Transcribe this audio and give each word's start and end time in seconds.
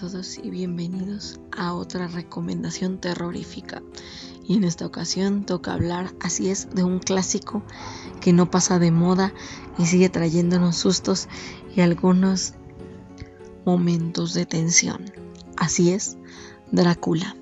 todos 0.00 0.38
y 0.38 0.48
bienvenidos 0.48 1.40
a 1.52 1.74
otra 1.74 2.08
recomendación 2.08 2.96
terrorífica. 2.96 3.82
Y 4.48 4.56
en 4.56 4.64
esta 4.64 4.86
ocasión 4.86 5.44
toca 5.44 5.74
hablar, 5.74 6.14
así 6.20 6.48
es, 6.48 6.70
de 6.74 6.84
un 6.84 7.00
clásico 7.00 7.62
que 8.22 8.32
no 8.32 8.50
pasa 8.50 8.78
de 8.78 8.92
moda 8.92 9.34
y 9.76 9.84
sigue 9.84 10.08
trayéndonos 10.08 10.76
sustos 10.76 11.28
y 11.76 11.82
algunos 11.82 12.54
momentos 13.66 14.32
de 14.32 14.46
tensión. 14.46 15.04
Así 15.58 15.90
es, 15.90 16.16
Drácula. 16.72 17.36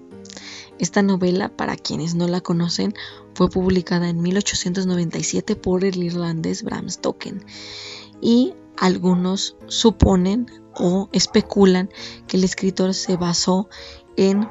Esta 0.81 1.03
novela, 1.03 1.51
para 1.51 1.77
quienes 1.77 2.17
no 2.17 2.27
la 2.27 2.41
conocen, 2.41 2.93
fue 3.35 3.49
publicada 3.49 4.09
en 4.09 4.21
1897 4.21 5.55
por 5.55 5.85
el 5.85 6.03
irlandés 6.03 6.65
Bram 6.65 6.91
Stoker 6.91 7.39
y 8.21 8.55
algunos 8.81 9.57
suponen 9.67 10.47
o 10.75 11.09
especulan 11.13 11.91
que 12.27 12.37
el 12.37 12.45
escritor 12.45 12.95
se 12.95 13.17
basó 13.17 13.69
en 14.17 14.49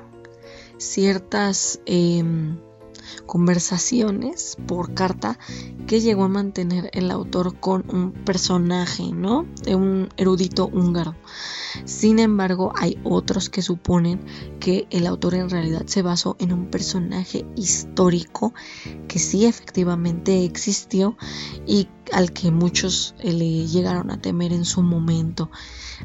ciertas 0.77 1.81
em, 1.85 2.59
conversaciones 3.25 4.57
por 4.67 4.93
carta 4.93 5.37
que 5.87 6.01
llegó 6.01 6.25
a 6.25 6.29
mantener 6.29 6.89
el 6.93 7.11
autor 7.11 7.59
con 7.59 7.85
un 7.89 8.11
personaje, 8.11 9.11
¿no? 9.13 9.45
De 9.63 9.75
un 9.75 10.09
erudito 10.17 10.67
húngaro. 10.67 11.15
Sin 11.85 12.19
embargo, 12.19 12.73
hay 12.75 12.99
otros 13.03 13.49
que 13.49 13.61
suponen 13.61 14.19
que 14.59 14.87
el 14.89 15.07
autor 15.07 15.35
en 15.35 15.49
realidad 15.49 15.83
se 15.85 16.01
basó 16.01 16.35
en 16.39 16.53
un 16.53 16.67
personaje 16.67 17.45
histórico 17.55 18.53
que 19.07 19.19
sí 19.19 19.45
efectivamente 19.45 20.43
existió 20.43 21.17
y 21.65 21.87
al 22.11 22.31
que 22.31 22.51
muchos 22.51 23.15
eh, 23.19 23.31
le 23.33 23.67
llegaron 23.67 24.11
a 24.11 24.21
temer 24.21 24.53
en 24.53 24.65
su 24.65 24.81
momento. 24.81 25.49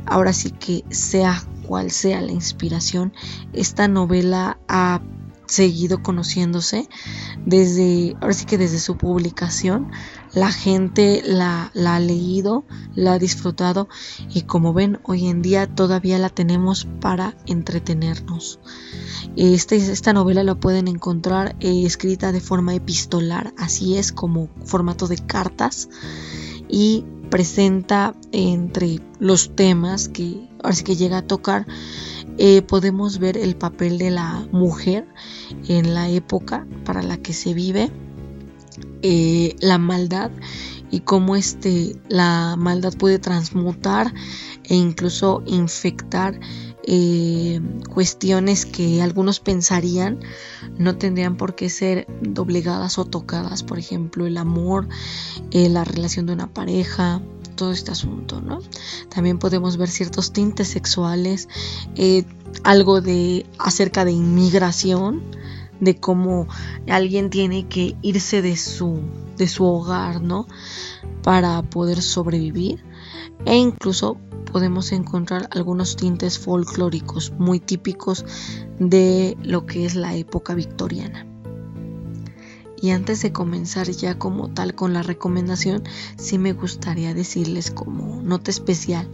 Ahora 0.06 0.33
sí 0.33 0.50
que 0.50 0.84
sea 0.91 1.42
cual 1.66 1.91
sea 1.91 2.20
la 2.20 2.33
inspiración, 2.33 3.12
esta 3.53 3.89
novela 3.89 4.59
ha 4.69 5.00
seguido 5.47 6.03
conociéndose 6.03 6.89
desde, 7.45 8.17
ahora 8.21 8.37
que 8.47 8.59
desde 8.59 8.79
su 8.79 8.97
publicación, 8.97 9.91
la 10.33 10.51
gente 10.51 11.23
la, 11.25 11.71
ha 11.75 12.01
leído, 12.01 12.65
la 12.95 13.15
ha 13.15 13.19
disfrutado 13.19 13.89
y 14.31 14.43
como 14.43 14.73
ven, 14.73 14.99
hoy 15.05 15.29
en 15.29 15.43
día 15.43 15.67
todavía 15.67 16.19
la 16.19 16.31
tenemos 16.31 16.87
para 17.01 17.37
entretenernos. 17.47 18.61
Este, 19.37 19.77
esta 19.77 20.12
novela 20.12 20.43
la 20.43 20.55
pueden 20.55 20.89
encontrar 20.89 21.56
eh, 21.61 21.84
escrita 21.84 22.33
de 22.33 22.41
forma 22.41 22.75
epistolar, 22.75 23.53
así 23.59 23.97
es 23.97 24.12
como 24.12 24.49
formato 24.65 25.06
de 25.06 25.19
cartas 25.19 25.89
y 26.69 27.05
presenta 27.31 28.15
entre 28.31 29.01
los 29.19 29.55
temas 29.56 30.09
que 30.09 30.49
ahora 30.62 30.77
sí 30.77 30.84
que 30.84 30.97
llega 30.97 31.19
a 31.19 31.27
tocar 31.27 31.67
eh, 32.38 32.62
podemos 32.62 33.19
ver 33.19 33.36
el 33.36 33.56
papel 33.56 33.98
de 33.98 34.11
la 34.11 34.47
mujer 34.52 35.06
en 35.69 35.94
la 35.94 36.08
época 36.08 36.66
para 36.84 37.02
la 37.02 37.19
que 37.19 37.33
se 37.33 37.55
vive, 37.55 37.91
eh, 39.02 39.56
la 39.61 39.78
maldad 39.78 40.30
y 40.91 41.00
cómo 41.00 41.36
este, 41.36 41.97
la 42.08 42.56
maldad 42.58 42.94
puede 42.94 43.19
transmutar 43.19 44.14
e 44.64 44.75
incluso 44.75 45.42
infectar 45.47 46.38
eh, 46.84 47.60
cuestiones 47.92 48.66
que 48.66 49.03
algunos 49.03 49.41
pensarían 49.41 50.21
no 50.78 50.97
tendrían 50.97 51.37
por 51.37 51.54
qué 51.54 51.71
ser 51.71 52.06
doblegadas 52.22 52.98
o 52.98 53.04
tocadas, 53.04 53.62
por 53.62 53.78
ejemplo, 53.78 54.26
el 54.26 54.37
amor, 54.37 54.88
la 55.53 55.84
relación 55.84 56.26
de 56.26 56.32
una 56.32 56.53
pareja, 56.53 57.22
todo 57.53 57.73
este 57.73 57.91
asunto, 57.91 58.41
¿no? 58.41 58.61
También 59.09 59.39
podemos 59.39 59.77
ver 59.77 59.89
ciertos 59.89 60.33
tintes 60.33 60.69
sexuales, 60.69 61.49
eh, 61.97 62.25
algo 62.65 63.01
de 63.01 63.47
acerca 63.59 64.05
de 64.05 64.13
inmigración, 64.13 65.23
de 65.81 65.97
cómo 65.97 66.47
alguien 66.89 67.29
tiene 67.29 67.67
que 67.67 67.97
irse 68.03 68.41
de 68.41 68.57
su, 68.57 69.01
de 69.37 69.49
su 69.49 69.65
hogar, 69.65 70.21
¿no? 70.21 70.47
Para 71.23 71.63
poder 71.63 72.03
sobrevivir. 72.03 72.85
E 73.47 73.57
incluso 73.57 74.17
podemos 74.53 74.93
encontrar 74.93 75.49
algunos 75.51 75.97
tintes 75.97 76.39
folclóricos 76.39 77.33
muy 77.33 77.59
típicos 77.59 78.25
de 78.79 79.37
lo 79.43 79.67
que 79.67 79.84
es 79.84 79.97
la 79.97 80.15
época 80.15 80.55
victoriana. 80.55 81.31
Y 82.82 82.91
antes 82.91 83.22
de 83.22 83.32
comenzar 83.32 83.88
ya 83.88 84.19
como 84.19 84.50
tal 84.50 84.75
con 84.75 84.93
la 84.93 85.04
recomendación, 85.04 85.84
sí 86.16 86.37
me 86.37 86.53
gustaría 86.53 87.15
decirles 87.15 87.70
como 87.70 88.20
nota 88.22 88.50
especial 88.50 89.09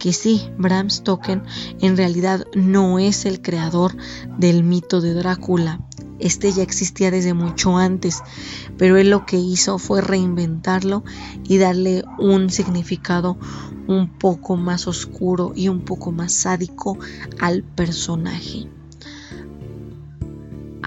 que 0.00 0.12
sí, 0.12 0.50
Bram 0.58 0.90
Stoker 0.90 1.40
en 1.80 1.96
realidad 1.96 2.44
no 2.54 2.98
es 2.98 3.24
el 3.24 3.40
creador 3.40 3.96
del 4.36 4.64
mito 4.64 5.00
de 5.00 5.14
Drácula. 5.14 5.80
Este 6.18 6.52
ya 6.52 6.64
existía 6.64 7.12
desde 7.12 7.34
mucho 7.34 7.76
antes, 7.76 8.20
pero 8.78 8.96
él 8.96 9.10
lo 9.10 9.26
que 9.26 9.38
hizo 9.38 9.78
fue 9.78 10.00
reinventarlo 10.00 11.04
y 11.44 11.58
darle 11.58 12.04
un 12.18 12.50
significado 12.50 13.38
un 13.86 14.08
poco 14.08 14.56
más 14.56 14.88
oscuro 14.88 15.52
y 15.54 15.68
un 15.68 15.82
poco 15.82 16.10
más 16.10 16.32
sádico 16.32 16.98
al 17.40 17.62
personaje. 17.62 18.68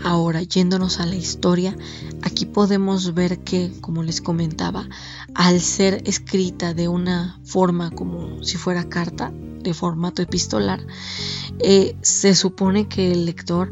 Ahora, 0.03 0.41
yéndonos 0.43 0.99
a 0.99 1.05
la 1.05 1.15
historia, 1.15 1.75
aquí 2.21 2.45
podemos 2.45 3.13
ver 3.13 3.39
que, 3.39 3.71
como 3.81 4.03
les 4.03 4.21
comentaba, 4.21 4.87
al 5.33 5.59
ser 5.59 6.03
escrita 6.05 6.73
de 6.73 6.87
una 6.87 7.39
forma 7.43 7.91
como 7.91 8.43
si 8.43 8.57
fuera 8.57 8.89
carta, 8.89 9.31
de 9.61 9.73
formato 9.73 10.21
epistolar, 10.21 10.85
eh, 11.59 11.95
se 12.01 12.35
supone 12.35 12.87
que 12.87 13.11
el 13.11 13.25
lector 13.25 13.71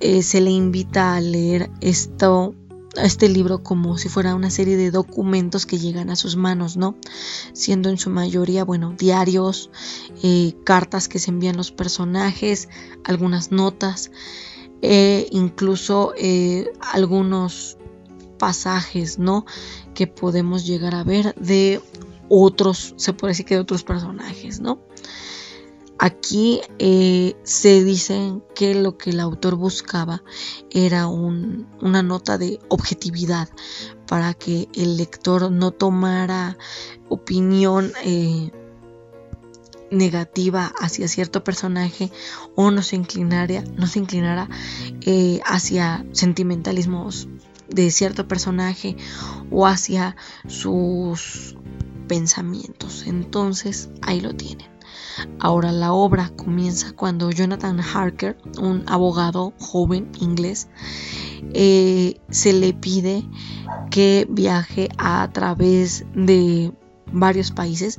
eh, 0.00 0.22
se 0.22 0.40
le 0.40 0.50
invita 0.50 1.16
a 1.16 1.20
leer 1.20 1.70
esto 1.80 2.54
este 3.02 3.28
libro 3.28 3.62
como 3.62 3.98
si 3.98 4.08
fuera 4.08 4.34
una 4.34 4.48
serie 4.48 4.76
de 4.76 4.90
documentos 4.90 5.66
que 5.66 5.78
llegan 5.78 6.08
a 6.08 6.16
sus 6.16 6.36
manos, 6.36 6.78
¿no? 6.78 6.96
Siendo 7.52 7.90
en 7.90 7.98
su 7.98 8.08
mayoría, 8.08 8.64
bueno, 8.64 8.94
diarios, 8.96 9.70
eh, 10.22 10.54
cartas 10.64 11.06
que 11.06 11.18
se 11.18 11.30
envían 11.30 11.58
los 11.58 11.72
personajes, 11.72 12.70
algunas 13.04 13.52
notas 13.52 14.10
e 14.88 15.26
incluso 15.32 16.12
eh, 16.16 16.72
algunos 16.92 17.76
pasajes, 18.38 19.18
¿no? 19.18 19.44
Que 19.94 20.06
podemos 20.06 20.64
llegar 20.64 20.94
a 20.94 21.02
ver 21.02 21.34
de 21.34 21.80
otros, 22.28 22.94
se 22.96 23.12
puede 23.12 23.32
decir 23.32 23.46
que 23.46 23.54
de 23.56 23.62
otros 23.62 23.82
personajes, 23.82 24.60
¿no? 24.60 24.78
Aquí 25.98 26.60
eh, 26.78 27.34
se 27.42 27.82
dice 27.82 28.40
que 28.54 28.76
lo 28.76 28.96
que 28.96 29.10
el 29.10 29.18
autor 29.18 29.56
buscaba 29.56 30.22
era 30.70 31.08
una 31.08 32.02
nota 32.04 32.38
de 32.38 32.60
objetividad 32.68 33.48
para 34.06 34.34
que 34.34 34.68
el 34.74 34.98
lector 34.98 35.50
no 35.50 35.72
tomara 35.72 36.58
opinión 37.08 37.92
eh, 38.04 38.52
negativa 39.90 40.72
hacia 40.80 41.08
cierto 41.08 41.44
personaje 41.44 42.10
o 42.54 42.70
nos 42.70 42.92
inclinara, 42.92 43.62
nos 43.76 43.96
inclinara 43.96 44.48
eh, 45.02 45.40
hacia 45.44 46.04
sentimentalismos 46.12 47.28
de 47.68 47.90
cierto 47.90 48.28
personaje 48.28 48.96
o 49.50 49.66
hacia 49.66 50.16
sus 50.46 51.56
pensamientos. 52.06 53.04
Entonces 53.06 53.90
ahí 54.02 54.20
lo 54.20 54.34
tienen. 54.34 54.76
Ahora 55.38 55.72
la 55.72 55.92
obra 55.92 56.30
comienza 56.36 56.92
cuando 56.92 57.30
Jonathan 57.30 57.80
Harker, 57.80 58.36
un 58.58 58.84
abogado 58.86 59.54
joven 59.58 60.10
inglés, 60.20 60.68
eh, 61.54 62.20
se 62.30 62.52
le 62.52 62.74
pide 62.74 63.24
que 63.90 64.26
viaje 64.28 64.88
a 64.98 65.28
través 65.32 66.04
de 66.14 66.72
varios 67.12 67.50
países 67.50 67.98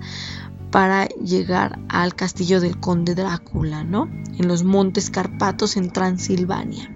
para 0.71 1.07
llegar 1.07 1.79
al 1.89 2.15
castillo 2.15 2.59
del 2.59 2.79
conde 2.79 3.15
Drácula, 3.15 3.83
¿no? 3.83 4.09
En 4.37 4.47
los 4.47 4.63
montes 4.63 5.09
Carpatos 5.09 5.77
en 5.77 5.91
Transilvania. 5.91 6.89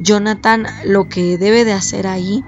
Jonathan 0.00 0.66
lo 0.84 1.08
que 1.08 1.38
debe 1.38 1.64
de 1.64 1.72
hacer 1.72 2.06
ahí 2.06 2.42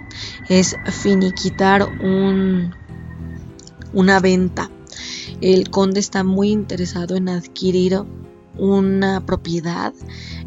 es 0.48 0.76
finiquitar 0.86 1.88
un, 2.02 2.74
una 3.92 4.20
venta. 4.20 4.70
El 5.40 5.70
conde 5.70 6.00
está 6.00 6.24
muy 6.24 6.50
interesado 6.50 7.16
en 7.16 7.28
adquirir 7.28 8.02
una 8.58 9.24
propiedad 9.26 9.92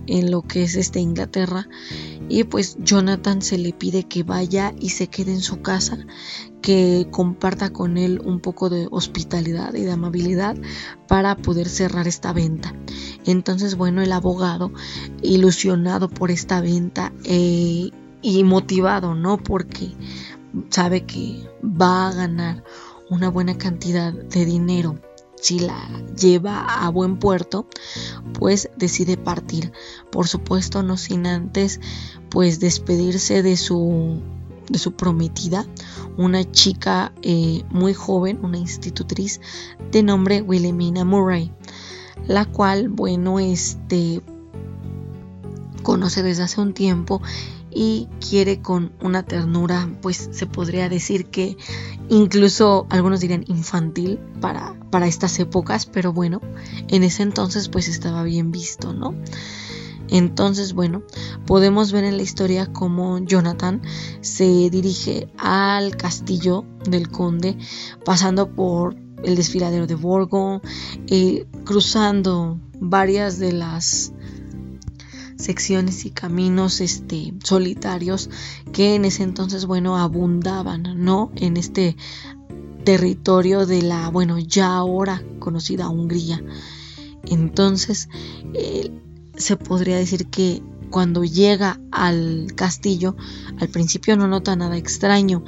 en 0.09 0.31
lo 0.31 0.41
que 0.41 0.63
es 0.63 0.75
este 0.75 0.99
Inglaterra 0.99 1.67
y 2.27 2.43
pues 2.43 2.77
Jonathan 2.79 3.41
se 3.41 3.57
le 3.57 3.73
pide 3.73 4.03
que 4.03 4.23
vaya 4.23 4.73
y 4.79 4.89
se 4.89 5.07
quede 5.07 5.31
en 5.31 5.41
su 5.41 5.61
casa, 5.61 5.97
que 6.61 7.07
comparta 7.11 7.71
con 7.71 7.97
él 7.97 8.21
un 8.23 8.39
poco 8.39 8.69
de 8.69 8.87
hospitalidad 8.91 9.73
y 9.73 9.81
de 9.81 9.91
amabilidad 9.91 10.57
para 11.07 11.35
poder 11.35 11.69
cerrar 11.69 12.07
esta 12.07 12.33
venta. 12.33 12.73
Entonces, 13.25 13.75
bueno, 13.75 14.01
el 14.01 14.11
abogado, 14.11 14.71
ilusionado 15.21 16.09
por 16.09 16.31
esta 16.31 16.61
venta 16.61 17.13
eh, 17.23 17.89
y 18.21 18.43
motivado, 18.43 19.15
¿no? 19.15 19.37
Porque 19.37 19.91
sabe 20.69 21.05
que 21.05 21.49
va 21.63 22.09
a 22.09 22.13
ganar 22.13 22.63
una 23.09 23.29
buena 23.29 23.57
cantidad 23.57 24.13
de 24.13 24.45
dinero 24.45 24.99
si 25.41 25.59
la 25.59 25.89
lleva 26.19 26.65
a 26.65 26.89
buen 26.89 27.17
puerto, 27.17 27.67
pues 28.33 28.69
decide 28.75 29.17
partir. 29.17 29.71
Por 30.11 30.27
supuesto, 30.27 30.83
no 30.83 30.97
sin 30.97 31.27
antes 31.27 31.79
pues 32.29 32.59
despedirse 32.59 33.41
de 33.43 33.57
su 33.57 34.21
de 34.69 34.77
su 34.77 34.91
prometida, 34.91 35.65
una 36.15 36.49
chica 36.51 37.11
eh, 37.23 37.63
muy 37.71 37.95
joven, 37.95 38.39
una 38.43 38.59
institutriz 38.59 39.41
de 39.91 40.03
nombre 40.03 40.43
Wilhelmina 40.43 41.03
Murray, 41.05 41.51
la 42.27 42.45
cual, 42.45 42.89
bueno, 42.89 43.39
este 43.39 44.21
conoce 45.81 46.21
desde 46.21 46.43
hace 46.43 46.61
un 46.61 46.73
tiempo 46.73 47.19
y 47.71 48.07
quiere 48.27 48.61
con 48.61 48.91
una 49.01 49.23
ternura, 49.23 49.89
pues 50.01 50.29
se 50.31 50.45
podría 50.45 50.89
decir 50.89 51.27
que 51.27 51.57
incluso 52.09 52.87
algunos 52.89 53.19
dirían 53.19 53.45
infantil 53.47 54.19
para, 54.41 54.75
para 54.89 55.07
estas 55.07 55.39
épocas, 55.39 55.85
pero 55.85 56.13
bueno, 56.13 56.41
en 56.87 57.03
ese 57.03 57.23
entonces 57.23 57.69
pues 57.69 57.87
estaba 57.87 58.23
bien 58.23 58.51
visto, 58.51 58.93
¿no? 58.93 59.13
Entonces, 60.11 60.73
bueno, 60.73 61.03
podemos 61.45 61.91
ver 61.91 62.03
en 62.03 62.17
la 62.17 62.23
historia 62.23 62.71
cómo 62.73 63.19
Jonathan 63.19 63.81
se 64.21 64.69
dirige 64.69 65.29
al 65.37 65.97
castillo 65.97 66.65
del 66.83 67.09
conde, 67.09 67.57
pasando 68.05 68.49
por 68.55 68.95
el 69.23 69.35
desfiladero 69.35 69.85
de 69.85 69.95
Borgo, 69.95 70.61
eh, 71.07 71.45
cruzando 71.63 72.59
varias 72.79 73.37
de 73.37 73.51
las 73.51 74.13
secciones 75.39 76.05
y 76.05 76.11
caminos 76.11 76.81
este, 76.81 77.33
solitarios 77.43 78.29
que 78.73 78.95
en 78.95 79.05
ese 79.05 79.23
entonces, 79.23 79.65
bueno, 79.65 79.97
abundaban, 79.97 80.83
¿no? 81.03 81.31
En 81.35 81.57
este 81.57 81.95
territorio 82.83 83.65
de 83.65 83.81
la, 83.81 84.09
bueno, 84.09 84.37
ya 84.37 84.75
ahora 84.75 85.23
conocida 85.39 85.89
Hungría. 85.89 86.43
Entonces, 87.25 88.09
se 89.35 89.55
podría 89.55 89.97
decir 89.97 90.27
que 90.27 90.61
cuando 90.89 91.23
llega 91.23 91.79
al 91.91 92.47
castillo, 92.55 93.15
al 93.59 93.69
principio 93.69 94.17
no 94.17 94.27
nota 94.27 94.55
nada 94.55 94.77
extraño. 94.77 95.43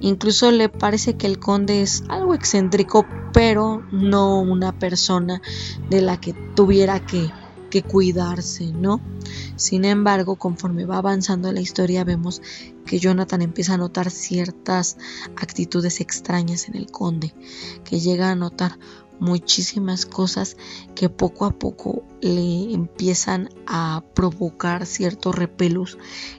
Incluso 0.00 0.50
le 0.50 0.68
parece 0.68 1.16
que 1.16 1.26
el 1.26 1.38
conde 1.38 1.82
es 1.82 2.04
algo 2.08 2.34
excéntrico, 2.34 3.06
pero 3.32 3.82
no 3.90 4.40
una 4.40 4.78
persona 4.78 5.40
de 5.88 6.02
la 6.02 6.20
que 6.20 6.34
tuviera 6.54 7.04
que 7.04 7.30
que 7.72 7.82
cuidarse, 7.82 8.70
¿no? 8.70 9.00
Sin 9.56 9.86
embargo, 9.86 10.36
conforme 10.36 10.84
va 10.84 10.98
avanzando 10.98 11.50
la 11.52 11.62
historia, 11.62 12.04
vemos 12.04 12.42
que 12.84 12.98
Jonathan 12.98 13.40
empieza 13.40 13.74
a 13.74 13.78
notar 13.78 14.10
ciertas 14.10 14.98
actitudes 15.36 16.02
extrañas 16.02 16.68
en 16.68 16.76
el 16.76 16.90
conde, 16.90 17.34
que 17.82 17.98
llega 17.98 18.30
a 18.30 18.34
notar 18.34 18.78
muchísimas 19.22 20.04
cosas 20.04 20.56
que 20.96 21.08
poco 21.08 21.44
a 21.46 21.52
poco 21.52 22.04
le 22.20 22.74
empiezan 22.74 23.50
a 23.68 24.02
provocar 24.14 24.84
ciertos 24.84 25.34
repelus 25.34 25.96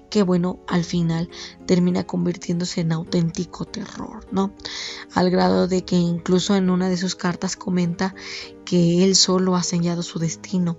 que 0.09 0.21
bueno 0.21 0.59
al 0.67 0.83
final 0.83 1.29
termina 1.65 2.03
convirtiéndose 2.03 2.81
en 2.81 2.91
auténtico 2.91 3.63
terror 3.63 4.27
no 4.31 4.53
al 5.13 5.29
grado 5.29 5.69
de 5.69 5.85
que 5.85 5.95
incluso 5.95 6.57
en 6.57 6.69
una 6.69 6.89
de 6.89 6.97
sus 6.97 7.15
cartas 7.15 7.55
comenta 7.55 8.15
que 8.65 9.05
él 9.05 9.15
solo 9.15 9.55
ha 9.55 9.63
sellado 9.63 10.03
su 10.03 10.19
destino 10.19 10.77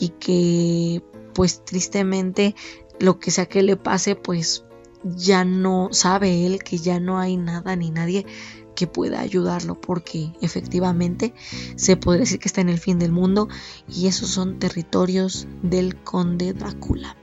y 0.00 0.08
que 0.08 1.02
pues 1.34 1.64
tristemente 1.64 2.56
lo 2.98 3.20
que 3.20 3.30
sea 3.30 3.46
que 3.46 3.62
le 3.62 3.76
pase 3.76 4.16
pues 4.16 4.64
ya 5.04 5.44
no 5.44 5.88
sabe 5.92 6.46
él 6.46 6.62
que 6.64 6.78
ya 6.78 6.98
no 6.98 7.18
hay 7.18 7.36
nada 7.36 7.76
ni 7.76 7.90
nadie 7.90 8.26
que 8.74 8.86
pueda 8.86 9.20
ayudarlo 9.20 9.80
porque 9.80 10.32
efectivamente 10.40 11.34
se 11.76 11.96
podría 11.96 12.20
decir 12.20 12.38
que 12.38 12.48
está 12.48 12.60
en 12.60 12.70
el 12.70 12.78
fin 12.78 12.98
del 12.98 13.12
mundo 13.12 13.48
y 13.88 14.06
esos 14.06 14.30
son 14.30 14.58
territorios 14.58 15.46
del 15.62 15.96
conde 15.96 16.54
Drácula. 16.54 17.16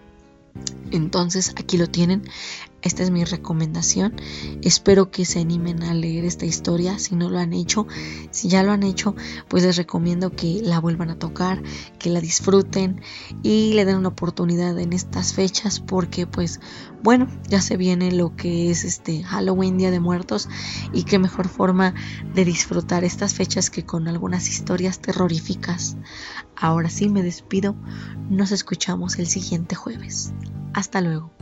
Entonces 0.92 1.54
aquí 1.58 1.78
lo 1.78 1.88
tienen. 1.88 2.24
Esta 2.88 3.04
es 3.04 3.12
mi 3.12 3.26
recomendación. 3.26 4.14
Espero 4.62 5.12
que 5.12 5.26
se 5.26 5.42
animen 5.42 5.84
a 5.84 5.94
leer 5.94 6.24
esta 6.24 6.46
historia 6.46 7.00
si 7.00 7.18
no 7.18 7.30
lo 7.30 7.38
han 7.38 7.52
hecho. 7.52 7.86
Si 8.32 8.48
ya 8.48 8.64
lo 8.64 8.72
han 8.72 8.82
hecho, 8.82 9.14
pues 9.50 9.64
les 9.64 9.76
recomiendo 9.76 10.32
que 10.32 10.62
la 10.64 10.80
vuelvan 10.80 11.10
a 11.10 11.20
tocar, 11.20 11.62
que 12.00 12.10
la 12.10 12.22
disfruten 12.22 13.02
y 13.44 13.74
le 13.74 13.84
den 13.84 13.98
una 13.98 14.08
oportunidad 14.08 14.80
en 14.80 14.94
estas 14.94 15.34
fechas 15.34 15.82
porque 15.82 16.28
pues 16.28 16.62
bueno, 17.04 17.28
ya 17.50 17.60
se 17.60 17.76
viene 17.76 18.14
lo 18.14 18.38
que 18.38 18.72
es 18.72 18.86
este 18.86 19.22
Halloween, 19.22 19.78
Día 19.78 19.92
de 19.92 20.00
Muertos 20.00 20.48
y 20.94 21.04
qué 21.04 21.20
mejor 21.20 21.50
forma 21.50 21.94
de 22.34 22.46
disfrutar 22.46 23.04
estas 23.04 23.34
fechas 23.34 23.70
que 23.70 23.84
con 23.84 24.08
algunas 24.08 24.48
historias 24.48 25.00
terroríficas. 25.00 25.98
Ahora 26.56 26.90
sí 26.90 27.10
me 27.10 27.22
despido. 27.22 27.76
Nos 28.30 28.54
escuchamos 28.54 29.20
el 29.20 29.28
siguiente 29.28 29.76
jueves. 29.76 30.32
Hasta 30.74 31.02
luego. 31.02 31.34